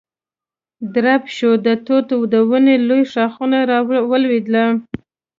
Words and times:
درب 0.93 1.23
شو، 1.35 1.51
د 1.65 1.67
توت 1.85 2.09
د 2.31 2.35
ونو 2.49 2.73
لوی 2.87 3.03
ښاخونه 3.11 3.59
را 3.69 3.79
ولوېدل. 4.11 4.55